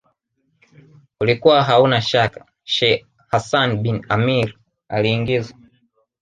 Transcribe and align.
ulikuwa 1.19 1.63
hauna 1.63 2.01
shaka 2.01 2.45
Sheikh 2.63 3.05
Hassan 3.27 3.77
bin 3.83 4.05
Amir 4.09 4.53
aliingizwa 4.87 5.57